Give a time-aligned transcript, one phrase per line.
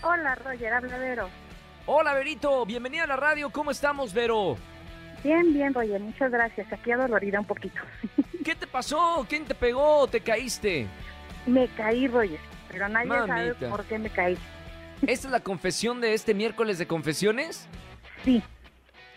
[0.01, 1.29] Hola, Roger, habla Vero.
[1.91, 2.67] Hola, Verito.
[2.67, 3.50] Bienvenida a la radio.
[3.50, 4.57] ¿Cómo estamos, Vero?
[5.23, 6.72] Bien, bien, Roger, muchas gracias.
[6.72, 7.81] Aquí adolorida un poquito.
[8.45, 9.25] ¿Qué te pasó?
[9.27, 10.07] ¿Quién te pegó?
[10.07, 10.85] ¿Te caíste?
[11.47, 12.39] me caí, Roger,
[12.72, 14.38] pero nadie sabe por qué me caí.
[15.01, 17.67] ¿Esta es la confesión de este miércoles de confesiones?
[18.23, 18.44] Sí,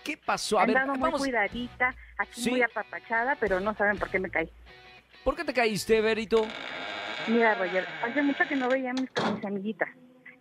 [0.03, 0.59] ¿Qué pasó?
[0.59, 1.21] he A ver, muy vamos.
[1.21, 2.51] cuidadita, aquí Sí.
[2.53, 4.49] muy apapachada, pero no saben por qué me caí.
[5.25, 6.47] ¿Por qué te caíste, Verito?
[7.29, 9.91] Mira, Roger, hace mucho que no veía a mis, a mis amiguitas.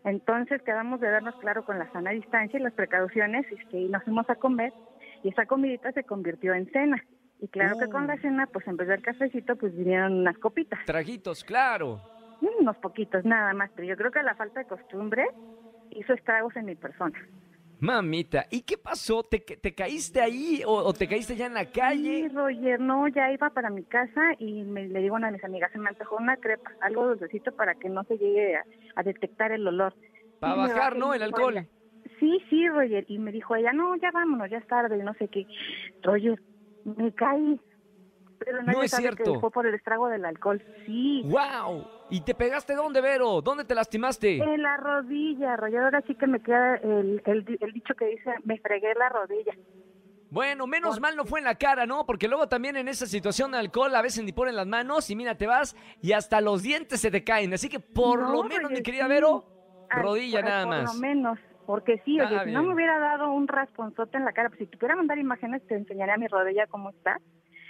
[0.04, 4.04] Entonces quedamos de darnos claro con la sana distancia y las precauciones este, y nos
[4.04, 4.74] fuimos a comer
[5.24, 7.04] y esa comidita se convirtió en cena.
[7.40, 10.80] Y claro que con la cena, pues en vez del cafecito, pues vinieron unas copitas.
[10.86, 12.00] Trajitos, claro.
[12.40, 15.26] Mm, Unos poquitos nada más, pero yo creo que la falta de costumbre
[15.90, 17.18] hizo estragos en mi persona.
[17.82, 19.24] Mamita, ¿y qué pasó?
[19.24, 22.30] ¿Te, te caíste ahí o, o te caíste ya en la Sí, calle?
[22.30, 25.44] Roger, no, ya iba para mi casa y me, le digo a una de mis
[25.44, 28.64] amigas, se me antojó una crepa, algo dulcecito para que no se llegue a,
[28.96, 29.96] a detectar el olor.
[30.40, 31.12] Para bajar, ¿no?
[31.14, 31.68] El alcohol.
[32.20, 35.16] Sí, sí, Roger, y me dijo ella, no, ya vámonos, ya es tarde, y no
[35.16, 35.48] sé qué.
[36.04, 36.40] Roger,
[36.84, 37.60] me caí,
[38.44, 39.34] pero nadie es sabe cierto.
[39.34, 40.62] que fue por el estrago del alcohol.
[40.86, 41.86] Sí, ¡Wow!
[42.10, 43.42] ¿Y te pegaste dónde, Vero?
[43.42, 44.38] ¿Dónde te lastimaste?
[44.38, 48.06] en la rodilla, Roger, ahora sí que me queda el, el, di- el dicho que
[48.08, 49.54] dice, me fregué la rodilla.
[50.30, 52.06] Bueno, menos mal no fue en la cara, ¿no?
[52.06, 55.16] Porque luego también en esa situación de alcohol a veces ni ponen las manos y
[55.16, 57.54] mira, te vas y hasta los dientes se te caen.
[57.54, 59.10] Así que por No, lo menos, mi Roger, querida sí.
[59.10, 59.46] Vero,
[59.90, 60.96] rodilla al- nada por más.
[60.96, 64.32] lo menos, porque sí, oye, Ah, si no me hubiera dado un rasponzote en la
[64.32, 67.20] cara, pues si te pudiera mandar imágenes, te enseñaría mi rodilla cómo está.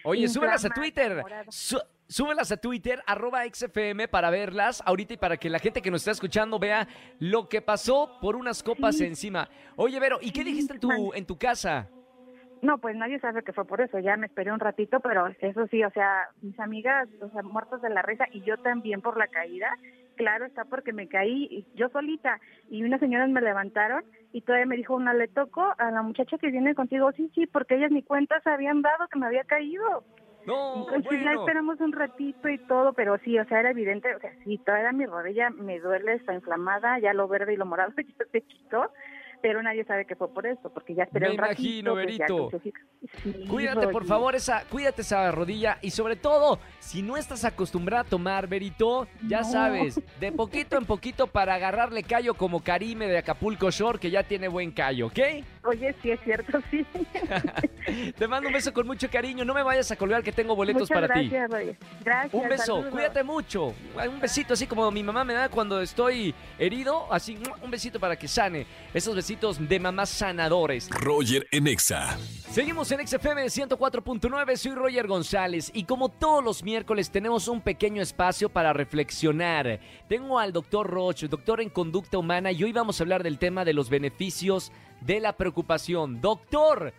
[0.04, 1.24] Oye, súbelas a Twitter.
[1.50, 5.90] Sú- súbelas a Twitter, arroba XFM, para verlas ahorita y para que la gente que
[5.92, 6.88] nos está escuchando vea
[7.20, 9.06] lo que pasó por unas copas Sí.
[9.06, 9.50] encima.
[9.78, 11.88] Oye, Vero, ¿y qué dijiste en tu, en tu casa?
[12.62, 15.66] No, pues nadie sabe que fue por eso, ya me esperé un ratito, pero eso
[15.72, 19.18] sí, o sea, mis amigas, o sea, muertas de la risa y yo también por
[19.18, 19.68] la caída,
[20.22, 22.40] claro está porque me caí yo solita
[22.70, 26.38] y unas señoras me levantaron y todavía me dijo una, le toco a la muchacha
[26.38, 29.44] que viene contigo, sí, sí, porque ellas ni cuenta se habían dado que me había
[29.44, 30.04] caído.
[30.46, 31.42] No, Entonces ya bueno.
[31.42, 34.92] esperamos un ratito y todo, pero sí, o sea, era evidente, o sea, sí, todavía
[34.92, 38.92] mi rodilla me duele, está inflamada, ya lo verde y lo morado ya se quitó,
[39.42, 42.50] pero nadie sabe que fue por eso, porque ya esperé Me un ratito, imagino, Berito.
[42.52, 42.74] crucific-
[43.24, 48.04] Sí, Cuídate, por favor, esa, cuídate esa rodilla y sobre todo, si no estás acostumbrada
[48.04, 49.52] a tomar, Berito, ya No.
[49.52, 54.24] sabes, de poquito en poquito para agarrarle callo como Karime de Acapulco Shore, que ya
[54.24, 55.20] tiene buen callo, ¿ok?
[55.64, 56.86] Oye, sí es cierto, sí.
[58.18, 60.84] Te mando un beso con mucho cariño, no me vayas a colgar que tengo boletos
[60.90, 61.30] Muchas para ti.
[61.30, 61.78] gracias, Roger.
[62.04, 62.34] Gracias.
[62.34, 62.92] Un beso, saludos.
[62.92, 63.74] cuídate mucho.
[64.10, 68.16] Un besito así como mi mamá me da cuando estoy herido, así un besito para
[68.16, 68.66] que sane.
[68.94, 70.90] Esos besitos de mamás sanadores.
[70.90, 72.18] Roger en Exa.
[72.50, 78.02] Seguimos en XFM 104.9, soy Roger González y como todos los miércoles tenemos un pequeño
[78.02, 79.80] espacio para reflexionar.
[80.10, 83.64] Tengo al doctor Roche, doctor en conducta humana y hoy vamos a hablar del tema
[83.64, 86.20] de los beneficios de la preocupación.
[86.20, 86.94] Doctor,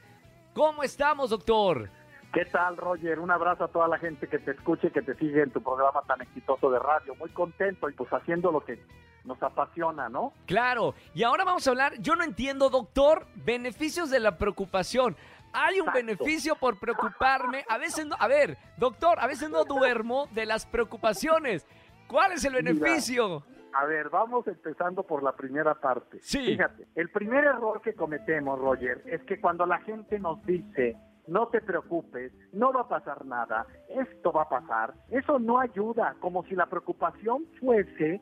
[0.54, 1.90] ¿cómo estamos, doctor?
[2.32, 3.18] ¿Qué tal, Roger?
[3.20, 5.62] Un abrazo a toda la gente que te escuche y que te sigue en tu
[5.62, 7.14] programa tan exitoso de radio.
[7.16, 8.78] Muy contento y pues haciendo lo que
[9.24, 10.32] nos apasiona, ¿no?
[10.46, 15.16] Claro, y ahora vamos a hablar, yo no entiendo, doctor, beneficios de la preocupación.
[15.52, 15.98] Hay un Exacto.
[16.06, 17.64] beneficio por preocuparme.
[17.68, 21.66] A veces no, a ver, doctor, a veces no duermo de las preocupaciones.
[22.08, 22.62] ¿Cuál es el Mira.
[22.72, 23.42] beneficio?
[23.74, 26.18] A ver, vamos empezando por la primera parte.
[26.20, 26.44] Sí.
[26.44, 30.96] Fíjate, el primer error que cometemos, Roger, es que cuando la gente nos dice,
[31.26, 36.16] no te preocupes, no va a pasar nada, esto va a pasar, eso no ayuda,
[36.20, 38.20] como si la preocupación fuese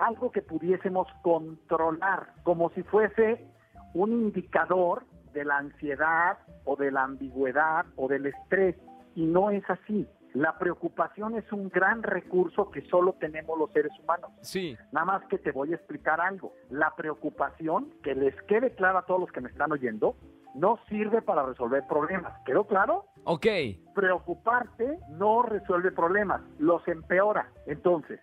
[0.00, 3.46] algo que pudiésemos controlar, como si fuese
[3.94, 8.76] un indicador de la ansiedad o de la ambigüedad o del estrés,
[9.14, 10.06] y no es así.
[10.32, 14.30] La preocupación es un gran recurso que solo tenemos los seres humanos.
[14.42, 16.52] Sí, Nada más que te voy a explicar algo.
[16.70, 20.14] La preocupación, que les quede claro a todos los que me están oyendo,
[20.54, 22.32] no sirve para resolver problemas.
[22.44, 23.06] ¿Quedó claro?
[23.24, 23.46] ok.
[23.94, 27.50] Preocuparte no resuelve problemas, los empeora.
[27.66, 28.20] Entonces,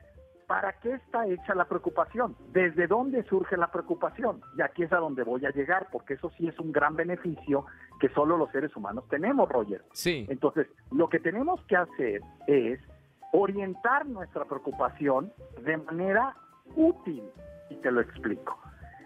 [0.48, 2.36] ¿para qué está hecha la preocupación?
[2.54, 4.42] ¿Desde dónde surge la preocupación?
[4.58, 7.66] Y aquí es a donde voy a llegar, porque eso sí es un gran beneficio
[8.00, 9.84] que solo los seres humanos tenemos, Roger.
[9.92, 12.80] Sí, Entonces, lo que tenemos que hacer es
[13.34, 15.34] orientar nuestra preocupación
[15.64, 16.36] de manera
[16.76, 17.24] útil.
[17.70, 18.58] Y te lo explico.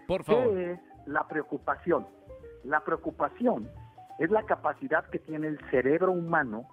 [0.06, 0.54] por favor.
[0.54, 2.06] ¿Qué es la preocupación?
[2.62, 3.68] La preocupación
[4.20, 6.68] es la capacidad que tiene el cerebro humano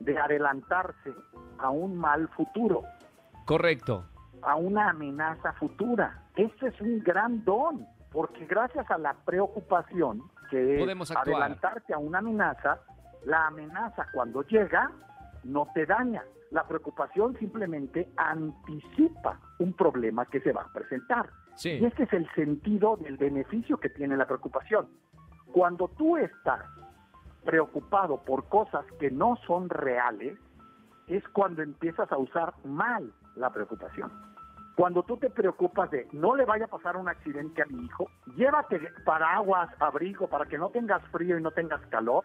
[0.00, 1.14] de adelantarse
[1.58, 2.82] a un mal futuro,
[3.48, 4.04] Correcto.
[4.42, 6.22] a una amenaza futura.
[6.36, 11.42] Este es un gran don, porque gracias a la preocupación, que es Podemos actuar.
[11.42, 12.78] adelantarte a una amenaza,
[13.24, 14.92] la amenaza cuando llega
[15.44, 16.22] no te daña.
[16.50, 21.28] La preocupación simplemente anticipa un problema que se va a presentar.
[21.56, 24.88] Sí, Y este es el sentido del beneficio que tiene la preocupación.
[25.52, 26.60] Cuando tú estás
[27.44, 30.38] preocupado por cosas que no son reales,
[31.08, 34.10] es cuando empiezas a usar mal la preocupación.
[34.76, 38.08] Cuando tú te preocupas de no le vaya a pasar un accidente a mi hijo,
[38.36, 42.24] llévate paraguas, abrigo para que no tengas frío y no tengas calor,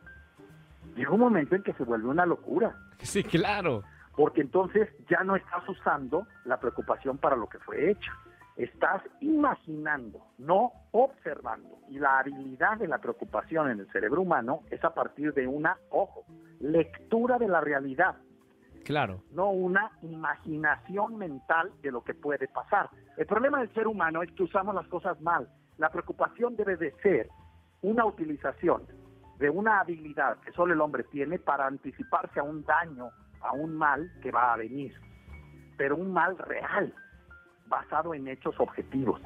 [0.95, 3.83] llega un momento en que se vuelve una locura sí, claro.
[4.15, 8.11] porque entonces ya no estás usando la preocupación para lo que fue hecha.
[8.55, 11.79] Estás imaginando, no observando.
[11.89, 15.77] Y la habilidad de la preocupación en el cerebro humano es a partir de una,
[15.89, 16.23] ojo,
[16.59, 18.15] lectura de la realidad,
[18.83, 19.23] Claro.
[19.31, 22.89] no una imaginación mental de lo que puede pasar.
[23.17, 25.47] El problema del ser humano es que usamos las cosas mal.
[25.77, 27.29] La preocupación debe de ser
[27.81, 28.83] una utilización
[29.39, 33.09] de una habilidad que solo el hombre tiene para anticiparse a un daño,
[33.41, 34.93] a un mal que va a venir,
[35.77, 36.93] pero un mal real,
[37.67, 39.21] basado en hechos objetivos.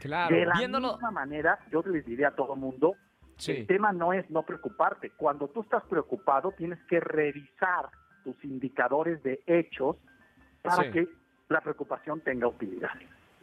[0.00, 0.34] Claro.
[0.36, 0.92] de la Viéndolo.
[0.94, 2.92] misma manera, yo les diría a todo mundo,
[3.36, 3.52] Sí.
[3.52, 5.10] el tema no es no preocuparte.
[5.16, 7.88] Cuando tú estás preocupado, tienes que revisar
[8.24, 9.96] tus indicadores de hechos
[10.62, 10.90] para Sí.
[10.90, 11.06] que
[11.50, 12.90] la preocupación tenga utilidad.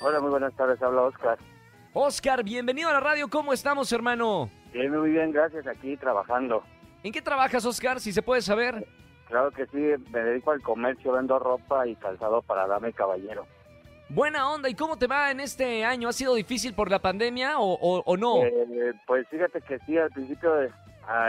[0.00, 1.38] Hola, muy buenas tardes, habla Oscar.
[1.94, 3.28] Oscar, bienvenido a la radio.
[3.28, 4.50] ¿Cómo estamos, hermano?
[4.72, 6.62] Bien, muy bien, gracias, aquí trabajando.
[7.02, 8.00] ¿En qué trabajas, Oscar?
[8.00, 8.86] Si se puede saber.
[9.28, 9.78] Claro que sí,
[10.12, 13.46] me dedico al comercio, vendo ropa y calzado para dama y caballero.
[14.08, 16.08] Buena onda, ¿y cómo te va en este año?
[16.08, 18.44] ¿Ha sido difícil por la pandemia o, o- o no?
[18.44, 20.70] Eh, pues fíjate que sí, al principio de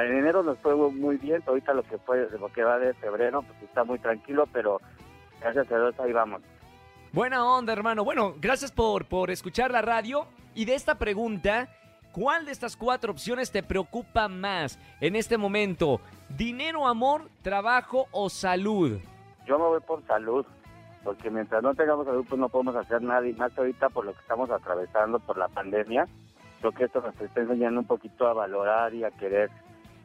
[0.06, 3.42] en enero nos fue muy bien, ahorita lo que fue, lo que va de febrero,
[3.44, 4.80] pues está muy tranquilo, pero
[5.40, 6.42] gracias a Dios ahí vamos.
[7.14, 8.04] Buena onda, hermano.
[8.04, 10.28] Bueno, gracias por, por escuchar la radio.
[10.54, 11.70] Y de esta pregunta,
[12.12, 16.02] ¿cuál de estas cuatro opciones te preocupa más en este momento?
[16.30, 19.00] ¿Dinero, amor, trabajo o salud?
[19.46, 20.46] Yo me voy por salud,
[21.04, 24.14] porque mientras no tengamos salud, pues no podemos hacer nada, y más ahorita por lo
[24.14, 26.08] que estamos atravesando por la pandemia.
[26.60, 29.50] Creo que esto nos está enseñando un poquito a valorar y a querer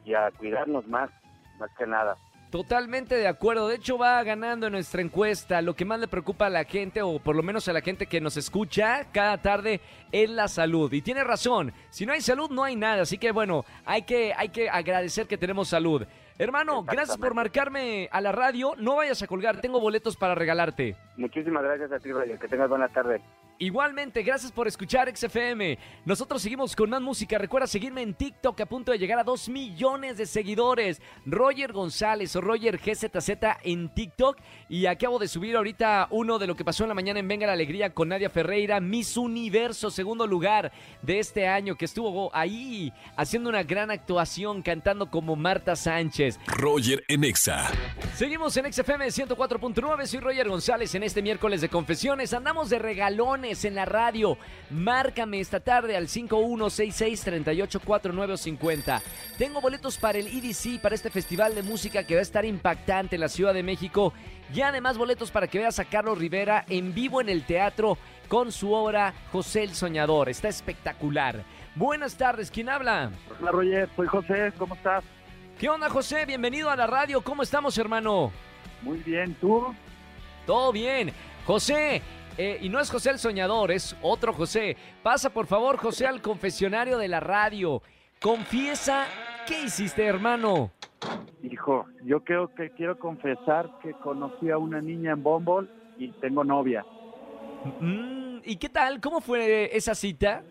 [0.05, 1.09] y a cuidarnos más,
[1.59, 2.15] más que nada.
[2.53, 3.67] Totalmente de acuerdo.
[3.67, 5.59] De hecho, va ganando en nuestra encuesta.
[5.63, 8.05] Lo que más le preocupa a la gente, o por lo menos a la gente
[8.05, 9.81] que nos escucha cada tarde,
[10.11, 10.93] es la salud.
[10.93, 11.73] Y tiene razón.
[11.89, 13.01] Si no hay salud, no hay nada.
[13.01, 16.05] Así que bueno, hay que, hay que agradecer que tenemos salud.
[16.37, 18.75] Hermano, gracias por marcarme a la radio.
[18.77, 20.95] No vayas a colgar, tengo boletos para regalarte.
[21.17, 22.37] Muchísimas gracias a ti, Roger.
[22.37, 23.19] Que tengas buena tarde.
[23.59, 25.77] Igualmente, gracias por escuchar XFM.
[26.05, 27.37] Nosotros seguimos con más música.
[27.37, 31.01] Recuerda seguirme en TikTok a punto de llegar a 2 millones de seguidores.
[31.25, 33.29] Roger González o Roger GZZ
[33.63, 34.37] en TikTok.
[34.69, 37.47] Y acabo de subir ahorita uno de lo que pasó en la mañana en Venga
[37.47, 42.91] la Alegría con Nadia Ferreira, Miss Universo, segundo lugar de este año, que estuvo ahí
[43.15, 46.39] haciendo una gran actuación cantando como Marta Sánchez.
[46.47, 47.69] Roger en Exa.
[48.15, 52.33] Seguimos en XFM 104.9, soy Roger González en este miércoles de confesiones.
[52.33, 52.79] Andamos de
[53.43, 54.37] en la radio.
[54.69, 59.01] Márcame esta tarde al 5166-384950.
[59.37, 63.15] Tengo boletos para el EDC, para este festival de música que va a estar impactante
[63.15, 64.13] en la Ciudad de México.
[64.53, 67.97] Y además boletos para que veas a Carlos Rivera en vivo en el teatro
[68.29, 70.29] con su obra José el Soñador.
[70.29, 71.43] Está espectacular.
[71.75, 73.11] Buenas tardes, ¿quién habla?
[73.41, 75.03] Hola Roger, soy José, ¿cómo estás?
[75.59, 76.25] ¿Qué onda, José?
[76.25, 77.21] Bienvenido a la radio.
[77.21, 78.31] ¿Cómo estamos, hermano?
[78.81, 79.75] Muy bien, ¿tú?
[80.45, 81.11] Todo bien.
[81.45, 82.01] José,
[82.37, 84.75] eh, y no es José el Soñador, es otro José.
[85.01, 87.81] Pasa, por favor, José, al confesionario de la radio.
[88.21, 89.05] Confiesa,
[89.47, 90.71] ¿qué hiciste, hermano?
[91.43, 96.43] Hijo, yo creo que quiero confesar que conocí a una niña en Bumble y tengo
[96.43, 96.85] novia.
[97.79, 99.01] Mm, ¿Y qué tal?
[99.01, 100.43] ¿Cómo fue esa cita?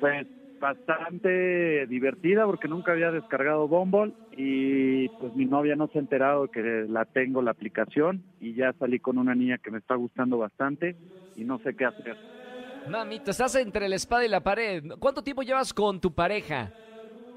[0.00, 0.26] Pues
[0.58, 6.48] bastante divertida porque nunca había descargado Bumble y pues mi novia no se ha enterado
[6.48, 10.38] que la tengo la aplicación y ya salí con una niña que me está gustando
[10.38, 10.96] bastante
[11.36, 12.16] y no sé qué hacer.
[12.88, 14.82] Mamita, estás entre la espada y la pared.
[14.98, 16.72] ¿Cuánto tiempo llevas con tu pareja?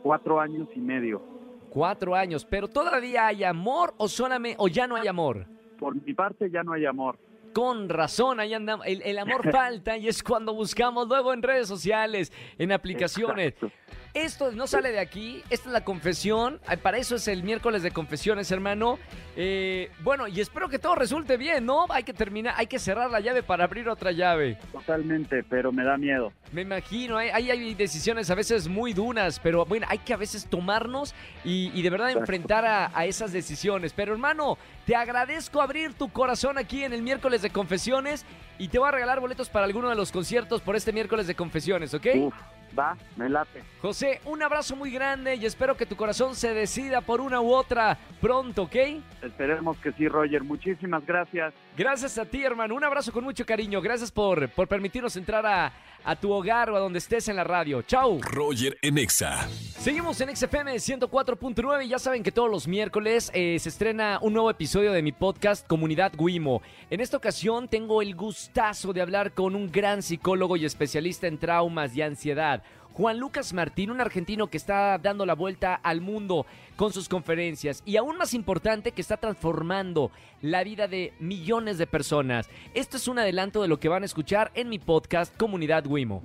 [0.02, 1.22] Cuatro años y medio.
[1.70, 5.46] Cuatro años, pero todavía hay amor o solamente o ya no hay amor.
[5.80, 7.18] Por mi parte ya no hay amor.
[7.54, 8.86] Con razón, ahí andamos.
[8.86, 13.54] El, el amor falta y es cuando buscamos luego en redes sociales, en aplicaciones.
[13.54, 13.72] Exacto.
[14.14, 17.92] Esto no sale de aquí, esta es la confesión, para eso es el miércoles de
[17.92, 19.00] confesiones, hermano.
[19.38, 21.86] Eh, bueno, y espero que todo resulte bien, ¿no?
[21.90, 24.58] Hay que terminar, hay que cerrar la llave para abrir otra llave.
[24.74, 26.34] Totalmente, pero me da miedo.
[26.52, 30.18] Me imagino, hay, hay, hay decisiones a veces muy duras, pero bueno, hay que a
[30.18, 31.16] veces tomarnos
[31.46, 32.24] y, y de verdad Exacto.
[32.24, 33.94] enfrentar a, a esas decisiones.
[33.94, 38.26] Pero hermano, te agradezco abrir tu corazón aquí en el miércoles de confesiones
[38.60, 41.36] y te voy a regalar boletos para alguno de los conciertos por este miércoles de
[41.36, 42.08] confesiones, ¿ok?
[42.16, 42.34] Uf,
[42.78, 43.64] va, me late.
[43.82, 47.52] José, un abrazo muy grande y espero que tu corazón se decida por una u
[47.54, 48.76] otra pronto, ¿ok?
[49.22, 50.44] Esperemos que sí, Roger.
[50.44, 51.54] Muchísimas gracias.
[51.78, 52.76] Gracias a ti, hermano.
[52.76, 53.82] Un abrazo con mucho cariño.
[53.82, 55.72] Gracias por, por permitirnos entrar a,
[56.04, 57.82] a tu hogar o a donde estés en la radio.
[57.82, 58.20] Chau.
[58.22, 59.48] Roger en Exa.
[59.50, 64.34] Seguimos en XFM 104.9 y ya saben que todos los miércoles eh, se estrena un
[64.34, 66.62] nuevo episodio de mi podcast Comunidad Wimo.
[66.90, 71.38] En esta ocasión tengo el gustazo de hablar con un gran psicólogo y especialista en
[71.38, 72.61] traumas y ansiedad.
[72.94, 76.46] Juan Lucas Martín, un argentino que está dando la vuelta al mundo
[76.76, 81.88] con sus conferencias y aún más importante que está transformando la vida de millones de
[81.88, 82.50] personas.
[82.74, 86.22] Esto es un adelanto de lo que van a escuchar en mi podcast Comunidad Wimo.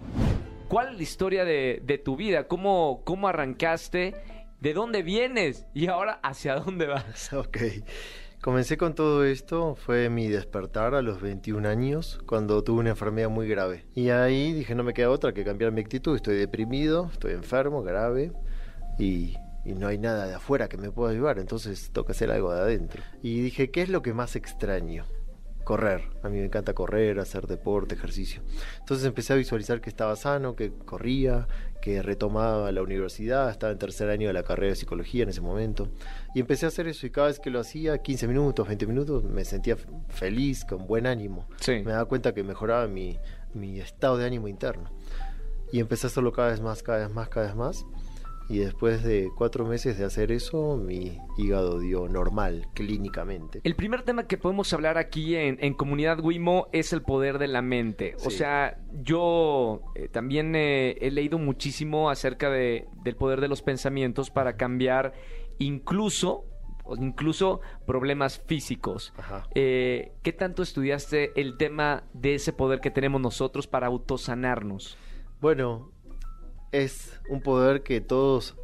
[0.69, 2.49] ¿Cuál es la historia de, tu vida?
[2.49, 4.15] ¿Cómo, ¿Cómo arrancaste?
[4.61, 5.67] ¿De dónde vienes?
[5.75, 7.33] Y ahora, ¿hacia dónde vas?
[7.33, 7.59] Ok.
[8.47, 13.29] Comencé con todo esto, fue mi despertar a los 21 años, cuando tuve una enfermedad
[13.29, 13.87] muy grave.
[13.93, 17.83] Y ahí dije, no me queda otra que cambiar mi actitud, estoy deprimido, estoy enfermo,
[17.83, 18.31] grave,
[19.01, 19.35] y,
[19.65, 23.03] no hay nada de afuera que me pueda ayudar, entonces toca hacer algo de adentro.
[23.21, 25.07] Y dije, ¿qué es lo que más extraño?
[25.67, 26.05] Correr.
[26.23, 28.41] A mí me encanta correr, hacer deporte, ejercicio.
[28.79, 31.49] Entonces empecé a visualizar que estaba sano, que corría,
[31.83, 35.41] que retomaba la universidad, estaba en tercer año de la carrera de psicología en ese
[35.41, 35.89] momento.
[36.37, 39.25] Y empecé a hacer eso y cada vez que lo hacía, 15 minutos, 20 minutos,
[39.25, 39.77] me sentía
[40.09, 41.49] feliz, con buen ánimo.
[41.59, 41.83] Sí.
[41.85, 43.19] Me daba cuenta que mejoraba mi,
[43.53, 44.93] mi estado de ánimo interno.
[45.73, 47.85] Y empecé a hacerlo cada vez más, cada vez más, cada vez más.
[48.49, 53.61] Y después de cuatro meses de hacer eso, mi hígado dio normal, clínicamente.
[53.65, 57.49] El primer tema que podemos hablar aquí en, en Comunidad Wimo es el poder de
[57.49, 58.15] la mente.
[58.25, 63.63] O sea, yo eh, también eh, he leído muchísimo acerca de, del poder de los
[63.63, 65.13] pensamientos para cambiar
[65.59, 66.45] incluso,
[66.99, 69.13] incluso problemas físicos.
[69.17, 69.49] Ajá.
[69.57, 74.97] Eh, ¿Qué tanto estudiaste el tema de ese poder que tenemos nosotros para autosanarnos?
[75.41, 75.91] Bueno,
[76.85, 78.55] es un poder que todos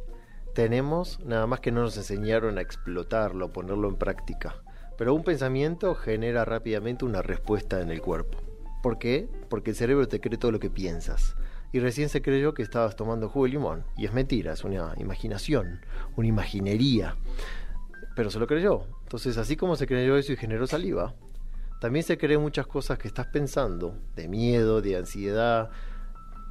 [0.53, 4.55] tenemos, nada más que no nos enseñaron a explotarlo, ponerlo en práctica.
[4.97, 8.37] Pero un pensamiento genera rápidamente una respuesta en el cuerpo.
[8.83, 9.27] ¿Por qué?
[9.49, 11.35] Porque el cerebro te cree todo lo que piensas.
[11.71, 13.83] Y recién se creyó que estabas tomando jugo de limón.
[13.97, 15.81] Y es mentira, es una imaginación,
[16.15, 17.15] una imaginería.
[18.15, 18.83] Pero se lo creyó.
[19.01, 21.15] Entonces, así como se creyó eso y generó saliva,
[21.81, 25.71] también se cree muchas cosas que estás pensando, de miedo, de ansiedad,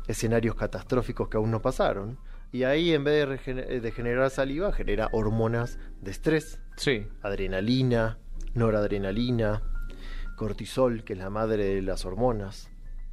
[0.09, 2.19] escenarios catastróficos que aún no pasaron.
[2.51, 7.07] Y ahí, en vez de, regener- de generar saliva, genera hormonas de estrés, Sí.
[7.23, 8.19] adrenalina,
[8.55, 9.63] noradrenalina,
[10.37, 12.71] cortisol, que es la madre de las hormonas.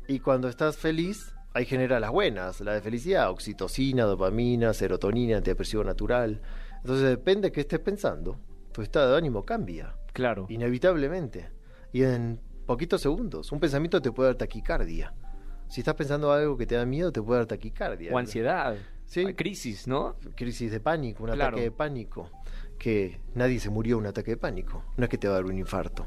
[0.07, 5.83] Y cuando estás feliz, ahí genera las buenas, la de felicidad, oxitocina, dopamina, serotonina, antidepresivo
[5.83, 6.41] natural.
[6.77, 8.39] Entonces depende de qué estés pensando,
[8.71, 10.45] tu estado de ánimo cambia, Claro.
[10.49, 11.49] inevitablemente.
[11.91, 15.13] Y en poquitos segundos, un pensamiento te puede dar taquicardia.
[15.69, 18.11] Si estás pensando algo que te da miedo, te puede dar taquicardia.
[18.13, 18.75] O ansiedad.
[19.05, 19.25] Sí.
[19.25, 20.15] Hay crisis, ¿no?
[20.35, 21.49] crisis de pánico, un Claro.
[21.49, 22.29] ataque de pánico,
[22.77, 25.37] que nadie se murió de un ataque de pánico, no es que te va a
[25.37, 26.05] dar un infarto.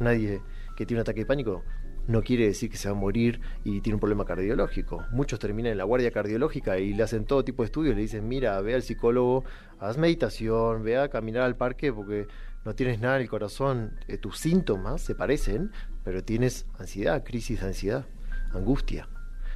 [0.00, 0.40] Nadie
[0.76, 1.64] que tiene un ataque de pánico
[2.06, 5.04] no quiere decir que se va a morir y tiene un problema cardiológico.
[5.10, 8.26] Muchos terminan en la guardia cardiológica y le hacen todo tipo de estudios, le dicen,
[8.28, 9.44] mira, ve al psicólogo,
[9.78, 12.26] haz meditación, ve a caminar al parque porque
[12.64, 15.70] no tienes nada en el corazón, Eh, tus síntomas se parecen,
[16.04, 18.06] pero tienes ansiedad, crisis de ansiedad,
[18.52, 19.08] angustia.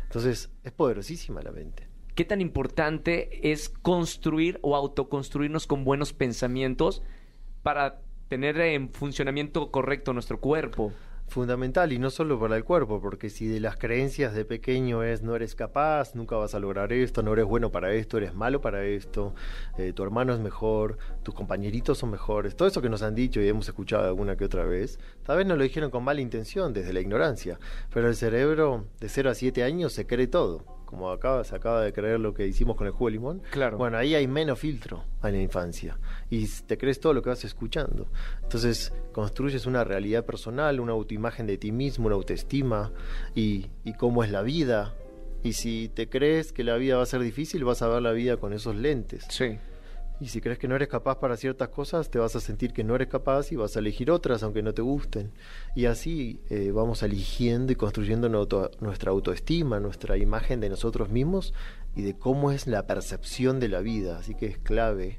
[0.04, 1.88] Entonces es poderosísima la mente.
[2.14, 7.02] ¿Qué tan importante es construir o autoconstruirnos con buenos pensamientos
[7.62, 10.92] para tener en funcionamiento correcto nuestro cuerpo?
[11.32, 15.22] Fundamental y no solo para el cuerpo, porque si de las creencias de pequeño es
[15.22, 18.60] no eres capaz, nunca vas a lograr esto, no eres bueno para esto, eres malo
[18.60, 19.34] para esto,
[19.78, 23.40] eh, tu hermano es mejor, tus compañeritos son mejores, todo eso que nos han dicho
[23.40, 26.72] y hemos escuchado alguna que otra vez, tal vez nos lo dijeron con mala intención,
[26.72, 27.58] desde la ignorancia,
[27.92, 30.81] pero el cerebro de 0 a 7 años se cree todo.
[30.92, 33.42] Como acaba, se acaba de creer lo que hicimos con el jugo de limón.
[33.50, 33.78] Claro.
[33.78, 35.98] Bueno, ahí hay menos filtro en la infancia.
[36.28, 38.08] Y te crees todo lo que vas escuchando.
[38.42, 42.92] Entonces construyes una realidad personal, una autoimagen de ti mismo, una autoestima
[43.34, 44.94] y, y cómo es la vida.
[45.42, 48.12] Y si te crees que la vida va a ser difícil, vas a ver la
[48.12, 49.24] vida con esos lentes.
[49.30, 49.58] Sí.
[50.22, 52.84] Y si crees que no eres capaz para ciertas cosas, te vas a sentir que
[52.84, 55.32] no eres capaz y vas a elegir otras aunque no te gusten.
[55.74, 61.54] Y así eh, vamos eligiendo y construyendo auto- nuestra autoestima, nuestra imagen de nosotros mismos
[61.96, 64.16] y de cómo es la percepción de la vida.
[64.18, 65.18] Así que es clave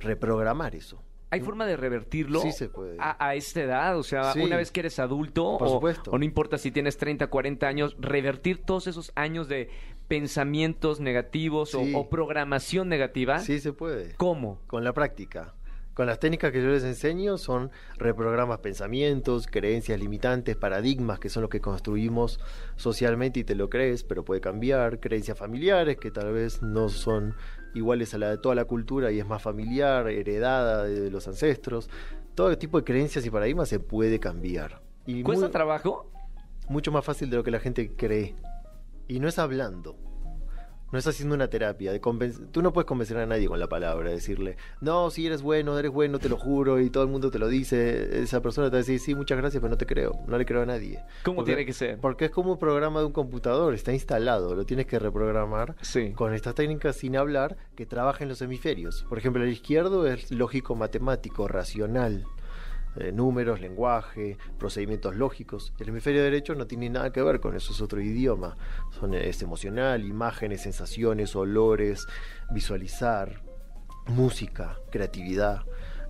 [0.00, 1.02] reprogramar eso.
[1.30, 2.96] ¿Hay forma de revertirlo Sí se puede.
[3.00, 3.98] a, a esta edad?
[3.98, 4.40] O sea, Sí.
[4.40, 8.62] una vez que eres adulto o, o no importa si tienes 30, 40 años, revertir
[8.64, 9.68] todos esos años de
[10.08, 13.38] pensamientos negativos o- programación negativa.
[13.40, 14.14] Sí se puede.
[14.16, 14.60] ¿Cómo?
[14.66, 15.54] Con la práctica.
[15.94, 21.40] Con las técnicas que yo les enseño son reprogramas pensamientos, creencias limitantes, paradigmas que son
[21.40, 22.38] los que construimos
[22.76, 27.34] socialmente y te lo crees, pero puede cambiar, creencias familiares que tal vez no son
[27.74, 31.88] iguales a la de toda la cultura y es más familiar, heredada de los ancestros.
[32.34, 34.82] Todo tipo de creencias y paradigmas se puede cambiar.
[35.06, 36.10] Y ¿Cuesta muy- trabajo?
[36.68, 38.34] mucho más fácil de lo que la gente cree.
[39.08, 39.96] Y no es hablando.
[40.92, 41.90] No es haciendo una terapia.
[41.92, 41.98] De
[42.52, 45.90] Tú no puedes convencer a nadie con la palabra, decirle, no, si eres bueno, eres
[45.90, 48.22] bueno, te lo juro, y todo el mundo te lo dice.
[48.22, 50.12] Esa persona te va a decir, sí, muchas gracias, pero no te creo.
[50.28, 51.02] No le creo a nadie.
[51.24, 51.98] ¿Cómo Porque- tiene que ser?
[51.98, 56.12] Porque es como un programa de un computador, está instalado, lo tienes que reprogramar Sí.
[56.12, 59.04] con estas técnicas sin hablar que trabajen los hemisferios.
[59.08, 62.26] Por ejemplo, el izquierdo es lógico matemático, racional,
[62.98, 65.72] eh, números, lenguaje, procedimientos lógicos.
[65.78, 68.56] El hemisferio derecho no tiene nada que ver con eso, es otro idioma.
[68.98, 72.06] Son, es emocional, imágenes, sensaciones, olores,
[72.50, 73.42] visualizar,
[74.06, 75.62] música, creatividad.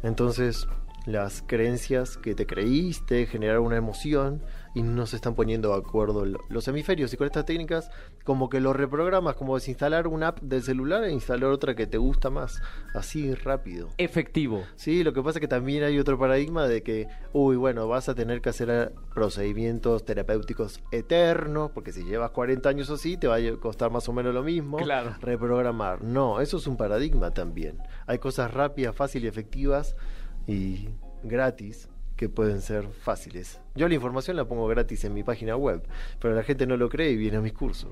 [0.03, 0.67] Entonces,
[1.07, 4.43] las creencias que te creíste generaron una emoción
[4.75, 7.13] y no se están poniendo de acuerdo lo- los hemisferios.
[7.15, 7.91] Y con estas técnicas,
[8.25, 11.97] como que lo reprogramas, como desinstalar una app del celular e instalar otra que te
[11.97, 12.61] gusta más.
[12.95, 13.89] Así rápido.
[13.97, 14.65] Efectivo.
[14.75, 18.09] Sí, lo que pasa es que también hay otro paradigma de que, uy, bueno, vas
[18.11, 23.29] a tener que hacer eh, procedimientos terapéuticos eternos, porque si llevas 40 años así, te
[23.29, 24.77] va a costar más o menos lo mismo.
[24.79, 25.15] Claro.
[25.21, 26.03] Reprogramar.
[26.03, 27.79] No, eso es un paradigma también.
[28.07, 29.97] Hay cosas rápidas, fáciles y efectivas
[30.47, 30.89] y
[31.23, 35.83] gratis que pueden ser fáciles Yo la información la pongo gratis en mi página web,
[36.19, 37.91] pero la gente no lo cree y viene a mis cursos.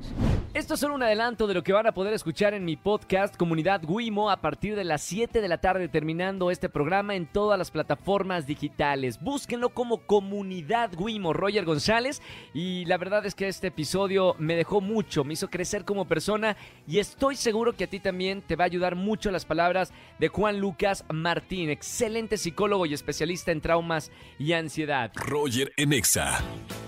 [0.55, 3.37] Esto es solo un adelanto de lo que van a poder escuchar en mi podcast
[3.37, 7.59] Comunidad Wimo a partir de las 7 de la tarde terminando este programa en todas
[7.59, 9.21] las plataformas digitales.
[9.21, 12.23] Búsquenlo como Comunidad Wimo, Roger González.
[12.55, 16.57] Y la verdad es que este episodio me dejó mucho, me hizo crecer como persona
[16.89, 20.29] y estoy seguro que a ti también te va a ayudar mucho las palabras de
[20.29, 25.13] Juan Lucas Martín, excelente psicólogo y especialista en traumas y ansiedad.
[25.15, 26.41] Roger Enexa.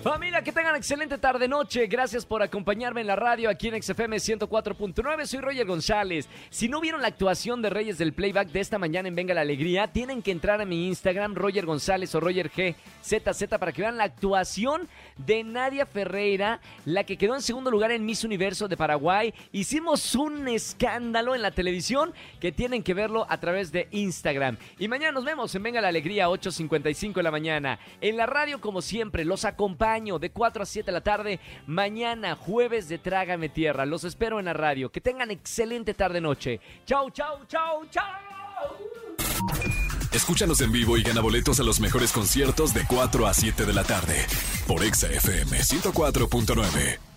[0.06, 1.88] Familia, que tengan excelente tarde noche.
[1.88, 5.26] Gracias por acompañarme en la radio aquí en XFM 104.9.
[5.26, 6.28] Soy Roger González.
[6.48, 9.40] Si no vieron la actuación de Reyes del Playback de esta mañana en Venga la
[9.40, 13.82] Alegría, tienen que entrar a mi Instagram, Roger González o Roger G ZZ, para que
[13.82, 18.68] vean la actuación de Nadia Ferreira, la que quedó en segundo lugar en Miss Universo
[18.68, 19.34] de Paraguay.
[19.50, 24.56] Hicimos un escándalo en la televisión que tienen que verlo a través de Instagram.
[24.78, 27.80] Y mañana nos vemos en Venga la Alegría, 8.55 de la mañana.
[28.00, 31.40] En la radio, como siempre, los acompaño de 4 a 7 de la tarde.
[31.66, 33.86] Mañana, jueves de Trágame Tierra.
[33.86, 34.92] Los espero en la radio.
[34.92, 36.60] Que tengan excelente tarde-noche.
[36.84, 38.04] Chau, chau, chau, chau.
[40.12, 43.72] Escúchanos en vivo y gana boletos a los mejores conciertos de 4 a 7 de
[43.72, 44.26] la tarde
[44.66, 47.15] por Exa FM 104.9.